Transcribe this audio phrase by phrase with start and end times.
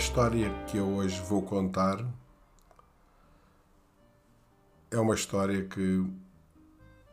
[0.00, 2.02] história que eu hoje vou contar
[4.90, 6.10] é uma história que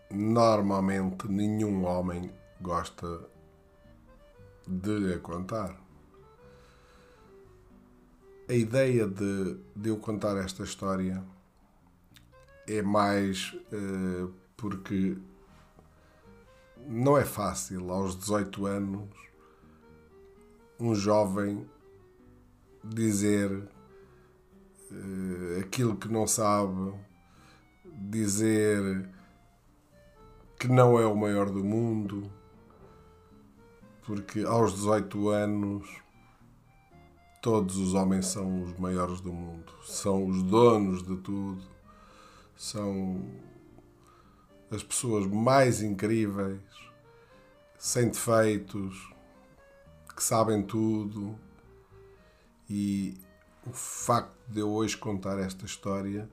[0.10, 2.32] normalmente nenhum homem
[2.62, 3.30] gosta
[4.66, 5.78] de contar.
[8.48, 11.22] A ideia de, de eu contar esta história
[12.66, 15.18] é mais uh, porque
[16.88, 19.10] não é fácil aos 18 anos
[20.80, 21.68] um jovem
[22.84, 23.52] dizer
[24.92, 26.94] uh, aquilo que não sabe,
[27.86, 29.10] dizer
[30.60, 32.32] que não é o maior do mundo,
[34.06, 35.88] porque aos 18 anos
[37.42, 41.64] todos os homens são os maiores do mundo, são os donos de tudo,
[42.56, 43.26] são
[44.72, 46.60] as pessoas mais incríveis,
[47.78, 49.14] sem defeitos,
[50.16, 51.38] que sabem tudo.
[52.70, 53.18] E
[53.66, 56.30] o facto de eu hoje contar esta história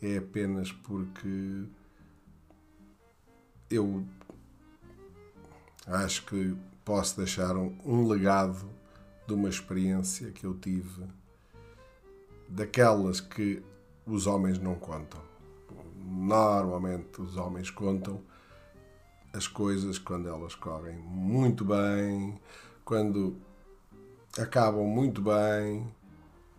[0.00, 1.64] é apenas porque
[3.70, 4.04] eu
[5.86, 8.68] acho que posso deixar um, um legado
[9.26, 11.04] de uma experiência que eu tive,
[12.48, 13.62] daquelas que
[14.06, 15.20] os homens não contam.
[16.04, 18.20] Normalmente os homens contam
[19.32, 22.38] as coisas quando elas correm muito bem,
[22.84, 23.36] quando
[24.38, 25.86] acabam muito bem,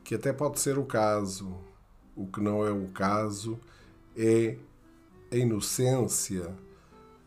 [0.04, 1.56] que até pode ser o caso.
[2.16, 3.60] O que não é o caso
[4.16, 4.58] é
[5.32, 6.54] a inocência,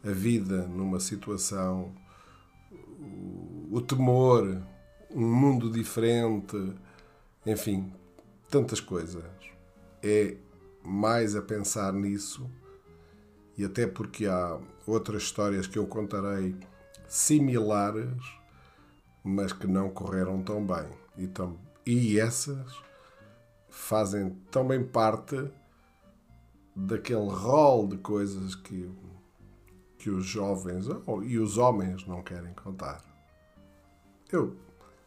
[0.04, 1.92] a vida numa situação,
[3.70, 4.62] o temor,
[5.10, 6.72] um mundo diferente,
[7.44, 7.92] enfim,
[8.48, 9.24] tantas coisas.
[10.02, 10.36] É
[10.84, 12.48] mais a pensar nisso
[13.58, 16.54] e até porque há outras histórias que eu contarei
[17.08, 18.22] similares,
[19.26, 20.88] mas que não correram tão bem.
[21.18, 22.80] E, tam, e essas
[23.68, 25.50] fazem também parte
[26.76, 28.88] daquele rol de coisas que,
[29.98, 30.86] que os jovens
[31.24, 33.02] e os homens não querem contar.
[34.30, 34.56] Eu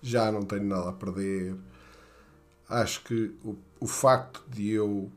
[0.02, 1.56] já não tenho nada a perder.
[2.68, 5.10] Acho que o, o facto de eu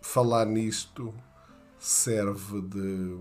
[0.00, 1.12] falar nisto
[1.78, 3.18] serve de,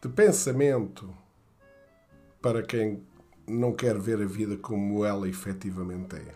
[0.00, 1.21] de pensamento
[2.42, 3.02] para quem
[3.46, 6.34] não quer ver a vida como ela efetivamente é.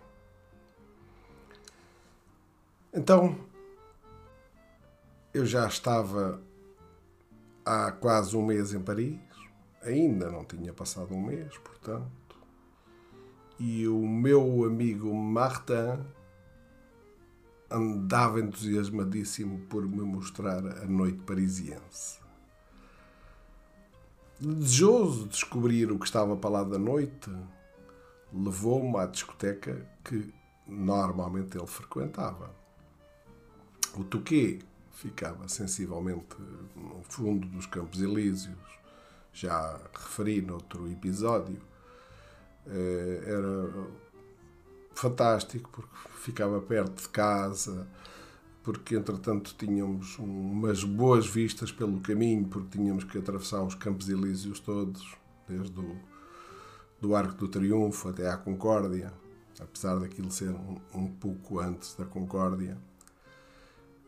[2.95, 3.37] Então,
[5.35, 6.41] eu já estava
[7.65, 9.19] há quase um mês em Paris,
[9.83, 12.39] ainda não tinha passado um mês, portanto,
[13.59, 15.99] e o meu amigo Martin
[17.71, 22.26] andava entusiasmadíssimo por me mostrar a noite parisiense.
[24.39, 27.31] Desejoso de descobrir o que estava para lá da noite,
[28.33, 30.33] levou-me à discoteca que
[30.67, 32.55] normalmente ele frequentava.
[33.97, 36.37] O Touquet ficava sensivelmente
[36.75, 38.57] no fundo dos Campos Elíseos,
[39.33, 41.61] já referi noutro episódio.
[42.67, 43.89] Eh, era
[44.95, 47.87] fantástico porque ficava perto de casa,
[48.67, 54.59] porque entretanto tínhamos umas boas vistas pelo caminho, porque tínhamos que atravessar os Campos Elíseos
[54.59, 55.17] todos,
[55.49, 55.97] desde o
[57.01, 59.13] do Arco do Triunfo até à Concórdia,
[59.61, 62.77] apesar daquilo ser um, um pouco antes da Concórdia.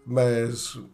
[0.04, 0.90] Mas uh,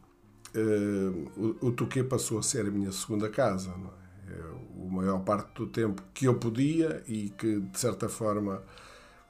[1.34, 4.40] o, o Tuquê passou a ser a minha segunda casa, não é?
[4.40, 8.62] Eu, a maior parte do tempo que eu podia e que, de certa forma,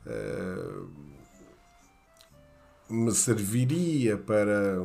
[0.04, 1.14] uh,
[2.94, 4.78] me serviria para,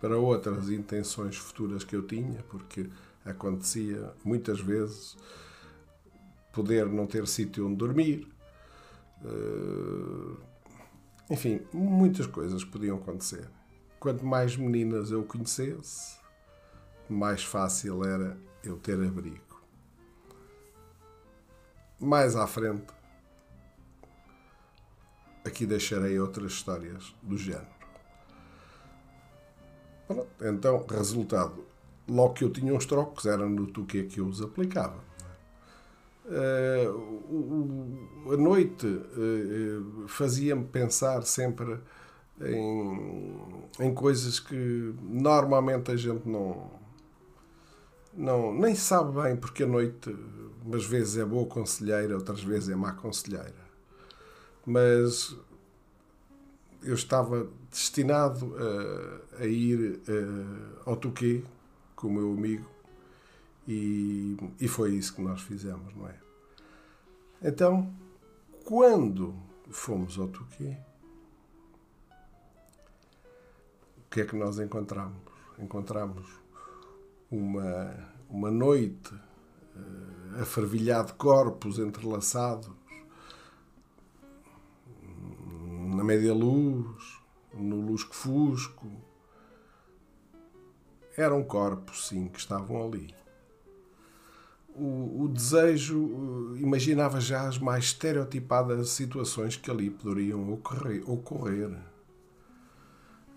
[0.00, 2.88] para outras intenções futuras que eu tinha, porque
[3.24, 5.16] acontecia muitas vezes
[6.52, 8.28] poder não ter sítio onde dormir.
[9.24, 10.36] Uh,
[11.30, 13.48] enfim, muitas coisas podiam acontecer.
[13.98, 16.18] Quanto mais meninas eu conhecesse,
[17.08, 19.40] mais fácil era eu ter abrigo.
[21.98, 22.86] Mais à frente,
[25.46, 27.66] aqui deixarei outras histórias do género.
[30.06, 31.64] Pronto, então, resultado,
[32.08, 35.04] logo que eu tinha uns trocos, era no Tuque que eu os aplicava.
[36.24, 41.78] Uh, a noite uh, fazia-me pensar sempre
[42.40, 43.40] em,
[43.78, 46.68] em coisas que normalmente a gente não,
[48.12, 50.16] não nem sabe bem porque a noite
[50.64, 53.65] umas vezes é boa conselheira, outras vezes é má conselheira
[54.66, 55.36] mas
[56.82, 58.54] eu estava destinado
[59.38, 60.00] a, a ir
[60.84, 61.42] ao Tuquê
[61.94, 62.76] com o meu amigo
[63.66, 66.14] e, e foi isso que nós fizemos, não é?
[67.42, 67.92] Então,
[68.64, 69.34] quando
[69.70, 70.76] fomos ao Tuquê,
[73.98, 75.18] o que é que nós encontramos?
[75.58, 76.26] Encontramos
[77.30, 77.94] uma,
[78.30, 82.70] uma noite uh, a fervilhar de corpos entrelaçados,
[86.06, 87.20] média luz,
[87.52, 88.86] no lusco-fusco.
[91.16, 93.14] Eram corpos, sim, que estavam ali.
[94.74, 101.02] O, o, desejo imaginava já as mais estereotipadas situações que ali poderiam ocorrer.
[101.10, 101.70] ocorrer.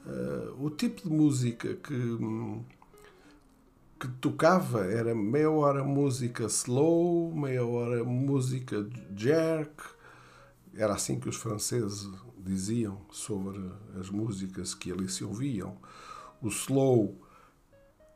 [0.05, 2.17] Uh, o tipo de música que,
[3.99, 8.85] que tocava era meia hora música slow, meia hora música
[9.15, 9.98] jerk.
[10.75, 13.59] Era assim que os franceses diziam sobre
[13.99, 15.77] as músicas que ali se ouviam.
[16.41, 17.15] O slow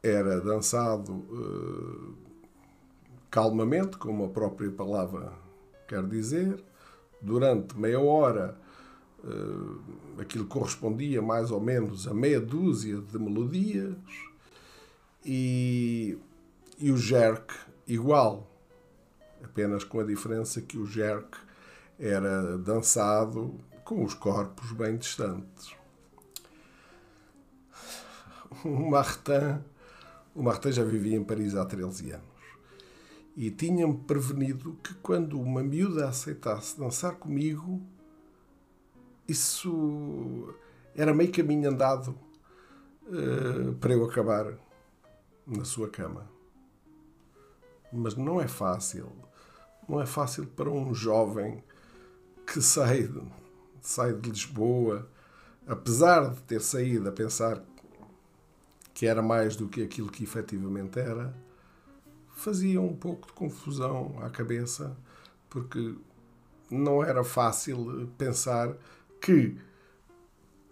[0.02, 2.16] era dançado uh,
[3.30, 5.34] calmamente, como a própria palavra
[5.88, 6.64] quer dizer.
[7.22, 8.58] Durante meia hora,
[9.24, 13.96] uh, aquilo correspondia mais ou menos a meia dúzia de melodias.
[15.26, 16.18] E,
[16.78, 17.54] e o jerk,
[17.88, 18.50] igual,
[19.44, 21.38] apenas com a diferença que o jerk
[22.06, 25.74] era dançado com os corpos bem distantes.
[28.66, 29.64] O Martin,
[30.36, 32.34] o Martin já vivia em Paris há 13 anos
[33.36, 37.82] e tinha-me prevenido que quando uma miúda aceitasse dançar comigo,
[39.28, 40.54] isso
[40.96, 42.16] era meio caminho andado
[43.08, 44.54] uh, para eu acabar
[45.48, 46.30] na sua cama.
[47.92, 49.12] Mas não é fácil.
[49.88, 51.64] Não é fácil para um jovem
[52.54, 53.10] que sai
[53.82, 55.10] sai de Lisboa,
[55.66, 57.60] apesar de ter saído a pensar
[58.94, 61.36] que era mais do que aquilo que efetivamente era,
[62.36, 64.96] fazia um pouco de confusão à cabeça,
[65.50, 65.96] porque
[66.70, 68.78] não era fácil pensar
[69.20, 69.58] que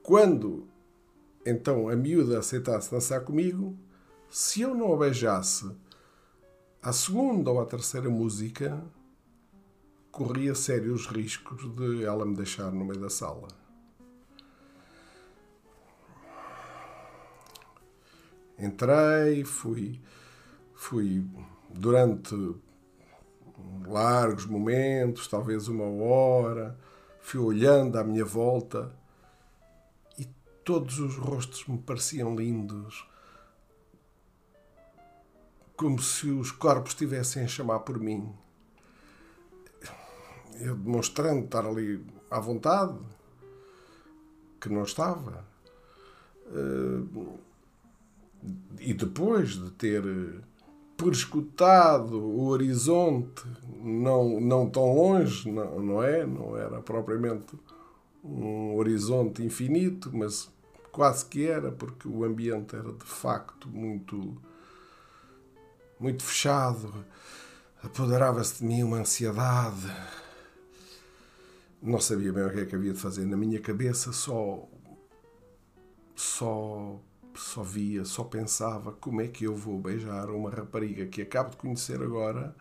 [0.03, 0.67] quando
[1.43, 3.75] então a miúda aceitasse dançar comigo,
[4.29, 5.71] se eu não a beijasse
[6.79, 8.79] à segunda ou à terceira música,
[10.11, 13.47] corria sérios riscos de ela me deixar no meio da sala.
[18.59, 19.99] Entrei, fui,
[20.75, 21.25] fui
[21.69, 22.35] durante
[23.87, 26.77] largos momentos, talvez uma hora,
[27.21, 28.93] fui olhando à minha volta
[30.19, 30.25] e
[30.63, 33.07] todos os rostos me pareciam lindos,
[35.75, 38.31] como se os corpos estivessem a chamar por mim
[40.63, 42.97] eu demonstrando estar ali à vontade,
[44.59, 45.45] que não estava.
[46.47, 47.31] Eh,
[48.79, 50.03] e depois de ter
[50.97, 53.43] perscutado o horizonte,
[53.81, 56.25] não, não tão longe, não, não é?
[56.25, 57.57] Não era propriamente
[58.23, 60.49] um horizonte infinito, mas
[60.91, 64.37] quase que era, porque o ambiente era de facto muito,
[65.99, 67.05] muito fechado.
[67.83, 69.91] Apoderava-se de mim uma ansiedade
[71.81, 73.25] não sabia bem o que é que havia de fazer.
[73.25, 74.67] Na minha cabeça só
[76.15, 76.99] só
[77.33, 81.57] só via, só pensava como é que eu vou beijar uma rapariga que acabo de
[81.57, 82.55] conhecer agora,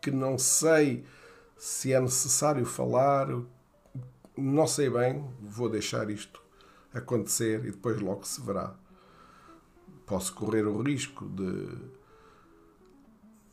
[0.00, 1.04] que não sei
[1.56, 3.28] se é necessário falar,
[4.36, 6.42] não sei bem, vou deixar isto
[6.92, 8.74] acontecer e depois logo se verá.
[10.06, 11.68] Posso correr o risco de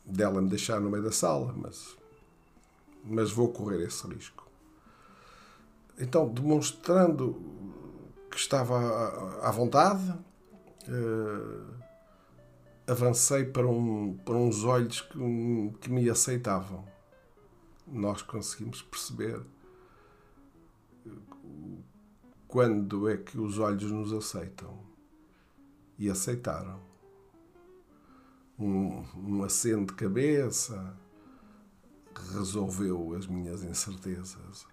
[0.04, 1.96] dela me deixar no meio da sala, mas
[3.04, 4.47] mas vou correr esse risco.
[6.00, 7.34] Então, demonstrando
[8.30, 8.78] que estava
[9.42, 10.10] à vontade,
[10.88, 11.74] uh,
[12.86, 15.18] avancei para, um, para uns olhos que,
[15.80, 16.84] que me aceitavam.
[17.86, 19.42] Nós conseguimos perceber
[22.46, 24.86] quando é que os olhos nos aceitam.
[25.98, 26.80] E aceitaram.
[28.56, 30.96] Um, um aceno de cabeça
[32.32, 34.64] resolveu as minhas incertezas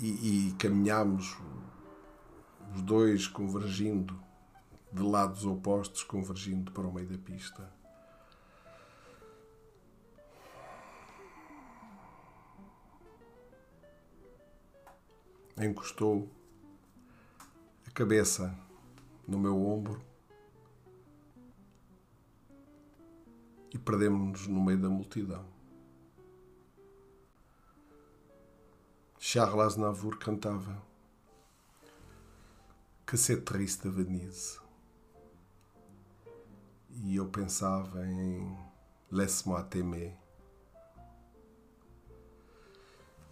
[0.00, 1.36] e, e caminhámos
[2.74, 4.18] os dois convergindo,
[4.92, 7.72] de lados opostos, convergindo para o meio da pista.
[15.56, 16.28] Encostou
[17.86, 18.56] a cabeça
[19.26, 20.04] no meu ombro
[23.72, 25.53] e perdemos-nos no meio da multidão.
[29.34, 30.80] Charles Aznavour cantava
[33.04, 34.60] Que c'est triste Venise.
[37.02, 38.56] E eu pensava em
[39.10, 40.16] Laisse-moi t'aimer.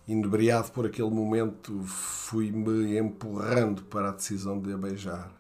[0.09, 5.31] inebriado por aquele momento, fui-me empurrando para a decisão de a beijar.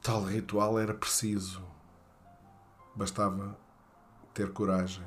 [0.00, 1.60] Tal ritual era preciso.
[2.94, 3.58] Bastava
[4.32, 5.04] ter coragem.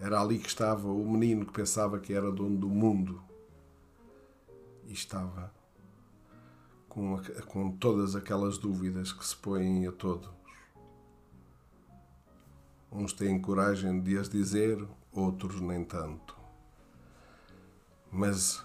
[0.00, 3.22] Era ali que estava o menino que pensava que era dono do mundo.
[4.86, 5.52] E estava
[6.88, 10.30] com, com todas aquelas dúvidas que se põem a todos.
[12.90, 16.36] Uns têm coragem de as dizer, outros nem tanto.
[18.10, 18.64] Mas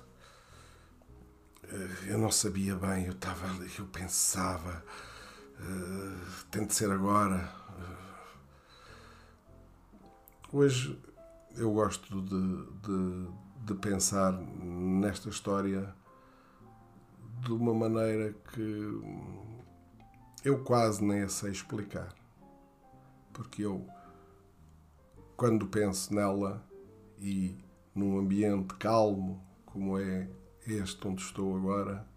[1.64, 4.84] eh, eu não sabia bem, eu estava ali, eu pensava,
[5.60, 7.54] uh, tem de ser agora.
[10.54, 10.98] Hoje
[11.56, 13.28] eu gosto de, de,
[13.66, 15.94] de pensar nesta história
[17.42, 19.02] de uma maneira que
[20.44, 22.14] eu quase nem a sei explicar.
[23.32, 23.86] Porque eu,
[25.36, 26.66] quando penso nela
[27.20, 27.58] e
[27.94, 30.30] num ambiente calmo, como é
[30.68, 32.08] este onde estou agora,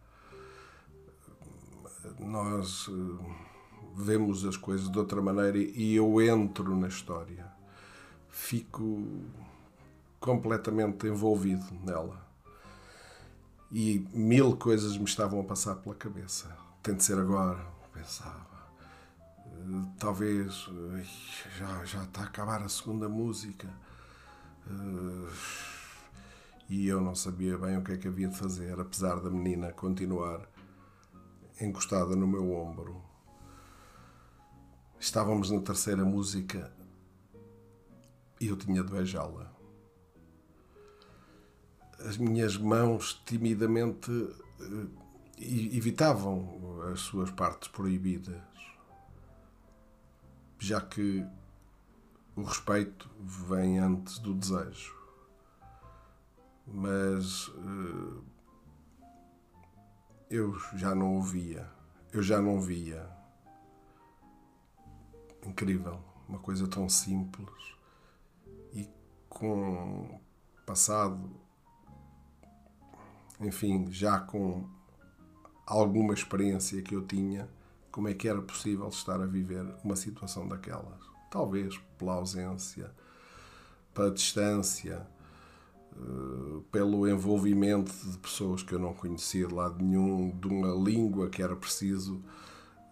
[2.19, 3.37] nós eh,
[3.97, 7.56] vemos as coisas de outra maneira e eu entro na história.
[8.39, 9.03] Fico
[10.21, 12.23] completamente envolvido nela
[13.73, 16.55] e mil coisas me estavam a passar pela cabeça.
[16.83, 18.69] Tem de ser agora, pensava.
[19.43, 20.69] Eh, talvez
[21.57, 23.69] já, já está a acabar a segunda música.
[24.69, 25.33] Eh,
[26.69, 29.73] e eu não sabia bem o que é que havia de fazer, apesar da menina
[29.73, 30.47] continuar
[31.59, 33.03] encostada no meu ombro.
[35.01, 36.71] Estávamos na terceira música
[38.41, 39.53] e eu tinha de beijá-la.
[42.01, 44.11] As minhas mãos timidamente
[44.61, 44.87] eh,
[45.39, 48.43] evitavam as suas partes proibidas,
[50.59, 51.27] já que
[52.35, 54.95] o respeito vem antes do desejo.
[56.67, 58.21] Mas eh,
[60.31, 61.71] eu já não ouvia,
[62.13, 63.09] eu já não via.
[65.47, 67.76] Incrível, uma coisa tão simples
[69.39, 70.21] com
[70.65, 71.31] passado
[73.41, 74.65] enfim, já com
[75.67, 77.49] alguma experiência que eu tinha,
[77.91, 81.01] como é que era possível estar a viver uma situação daquelas.
[81.31, 82.91] Talvez pela ausência,
[83.93, 85.07] pela distância,
[85.93, 91.29] eh, pelo envolvimento de pessoas que eu não conhecia de lado nenhum, de uma língua
[91.29, 92.23] que era preciso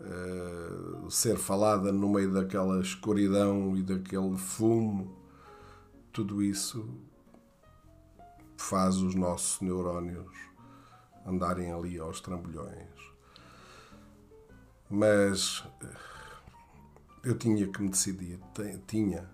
[0.00, 5.23] uh, ser falada no meio daquela escuridão e daquele fumo.
[6.14, 6.88] Tudo isso
[8.56, 10.32] faz os nossos neurónios
[11.26, 12.88] andarem ali aos trambolhões.
[14.88, 15.96] Mas eh,
[17.24, 18.38] eu tinha que me decidir,
[18.86, 19.28] tinha.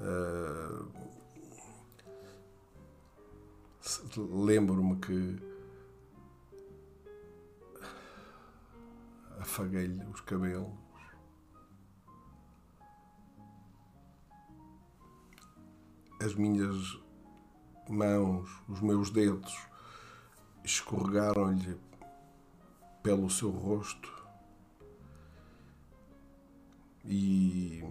[0.00, 0.90] Uh,
[4.16, 5.38] Lembro-me que
[9.38, 10.89] afaguei-lhe os cabelos.
[16.22, 17.00] As minhas
[17.88, 19.58] mãos, os meus dedos
[20.62, 21.80] escorregaram-lhe
[23.02, 24.12] pelo seu rosto
[27.06, 27.82] e,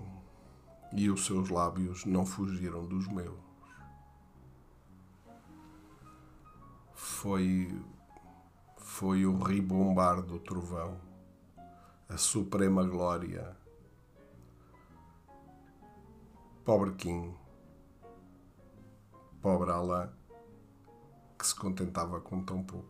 [0.94, 3.40] e os seus lábios não fugiram dos meus.
[6.94, 7.84] Foi,
[8.78, 11.02] foi o ribombar do trovão,
[12.08, 13.58] a suprema glória.
[16.64, 17.34] Pobre Kim
[19.42, 20.10] Pobre Alain,
[21.38, 22.88] que se contentava com tão pouco.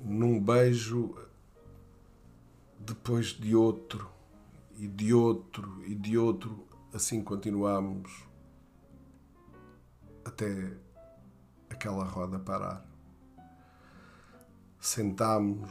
[0.00, 1.16] Num beijo,
[2.78, 4.10] depois de outro,
[4.76, 8.26] e de outro, e de outro, assim continuamos
[10.24, 10.76] até
[11.70, 12.84] aquela roda parar.
[14.80, 15.70] Sentámos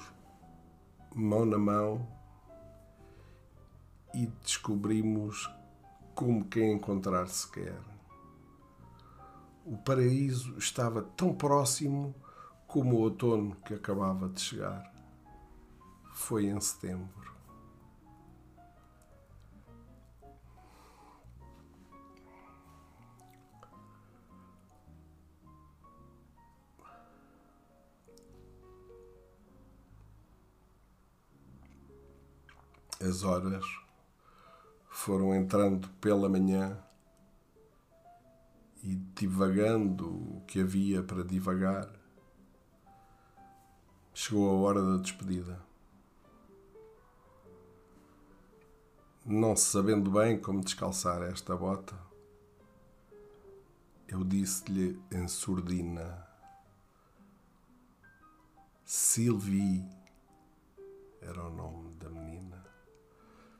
[1.14, 2.08] mão na mão
[4.14, 5.50] e descobrimos
[6.16, 7.80] como quem encontrar se quer.
[9.66, 12.14] O paraíso estava tão próximo
[12.68, 14.92] como o outono que acabava de chegar.
[16.14, 17.34] Foi em setembro.
[33.00, 33.66] As horas
[34.94, 36.78] foram entrando pela manhã
[38.84, 41.90] e divagando o que havia para divagar,
[44.14, 45.74] chegou a hora da despedida.
[49.26, 51.96] não sabendo bem como descalçar esta bota,
[54.08, 56.28] eu disse-lhe em surdina:
[58.84, 59.86] Sylvie
[61.22, 62.64] era o nome da menina.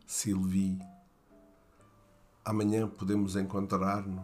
[0.06, 0.80] Sylvie,
[2.46, 4.24] amanhã podemos encontrar-nos.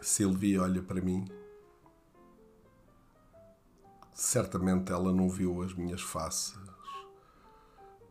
[0.00, 1.24] Sylvie olha para mim.
[4.12, 6.58] Certamente ela não viu as minhas faces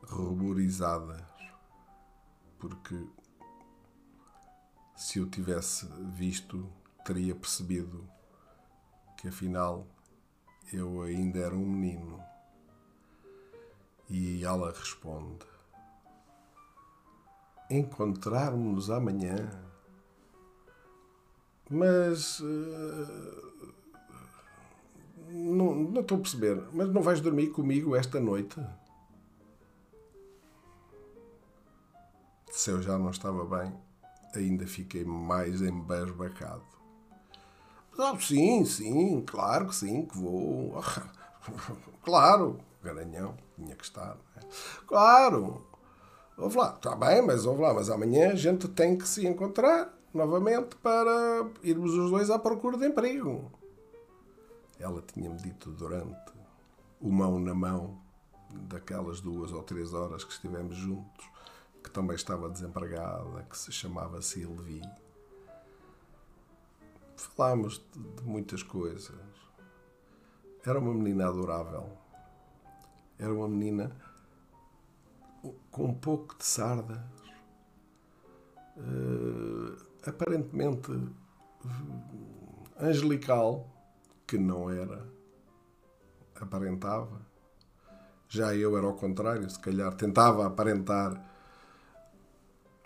[0.03, 1.21] ruborizadas,
[2.57, 3.07] porque
[4.95, 6.71] se eu tivesse visto,
[7.05, 8.09] teria percebido
[9.17, 9.87] que afinal
[10.73, 12.21] eu ainda era um menino.
[14.09, 15.45] E ela responde:
[17.69, 19.49] Encontrarmos-nos amanhã.
[21.69, 22.39] Mas.
[22.39, 23.73] Uh,
[25.29, 26.61] não, não estou a perceber.
[26.73, 28.59] Mas não vais dormir comigo esta noite?
[32.51, 33.73] Se eu já não estava bem,
[34.35, 36.80] ainda fiquei mais embasbacado.
[37.97, 40.81] Ah, sim, sim, claro que sim, que vou.
[42.03, 44.17] claro, garanhão, tinha que estar.
[44.37, 44.39] É?
[44.87, 45.65] Claro.
[46.37, 49.93] Ouve lá, está bem, mas ouve lá, mas amanhã a gente tem que se encontrar
[50.13, 53.51] novamente para irmos os dois à procura de emprego.
[54.79, 56.31] Ela tinha-me dito durante
[56.99, 57.99] o mão na mão
[58.49, 61.31] daquelas duas ou três horas que estivemos juntos
[61.83, 64.81] que também estava desempregada, que se chamava Sylvie.
[67.21, 69.15] Falámos de, de muitas coisas.
[70.65, 71.97] Era uma menina adorável.
[73.19, 73.95] Era uma menina
[75.69, 76.99] com um pouco de sardas.
[78.77, 80.91] Uh, aparentemente
[82.79, 83.67] angelical,
[84.25, 85.05] que não era,
[86.39, 87.21] aparentava.
[88.27, 91.21] Já eu era ao contrário, se calhar tentava aparentar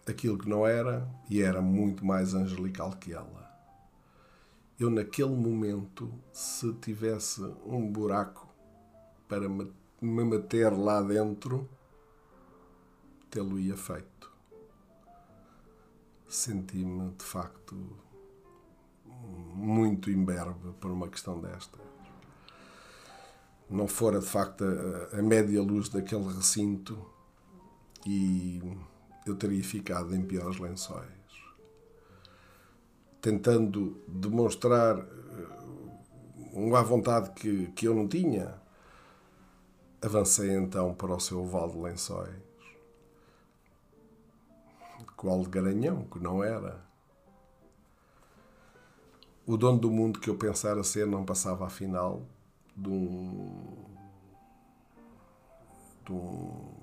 [0.05, 3.44] aquilo que não era e era muito mais angelical que ela.
[4.77, 8.53] Eu, naquele momento, se tivesse um buraco
[9.27, 11.69] para me meter lá dentro,
[13.29, 14.31] tê-lo-ia feito.
[16.27, 17.75] Senti-me, de facto,
[19.53, 21.79] muito imberbe por uma questão desta.
[23.69, 27.09] Não fora, de facto, a, a média luz daquele recinto
[28.05, 28.61] e
[29.25, 31.14] eu teria ficado em piores lençóis.
[33.25, 35.03] Tentando demonstrar eh,
[36.53, 38.53] uma vontade que, que eu não tinha,
[39.99, 42.35] avancei então para o seu oval de lençóis.
[45.17, 46.85] Qual de garanhão, que não era.
[49.43, 52.21] O dono do mundo que eu pensara ser não passava afinal
[52.77, 53.85] de um.
[56.05, 56.75] de um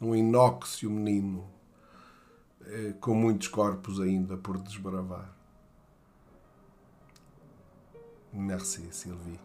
[0.00, 1.44] um inóxio menino,
[2.62, 5.41] eh, com muitos corpos ainda por desbravar.
[8.32, 9.38] Merci, Sylvie.